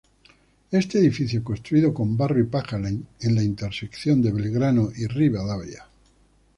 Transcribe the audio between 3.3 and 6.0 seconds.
la intersección de Belgrano y Rivadavia.